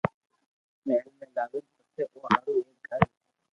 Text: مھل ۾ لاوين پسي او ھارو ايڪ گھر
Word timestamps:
مھل 0.87 1.03
۾ 1.19 1.25
لاوين 1.35 1.65
پسي 1.75 2.01
او 2.11 2.19
ھارو 2.25 2.53
ايڪ 2.65 2.77
گھر 2.87 3.01